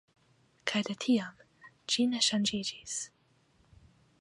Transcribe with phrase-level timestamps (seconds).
[0.71, 1.43] Kaj de tiam,
[1.95, 2.99] ĝi ne ŝanĝiĝis.